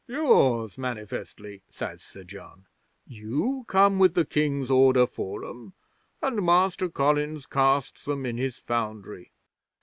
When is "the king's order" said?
4.15-5.05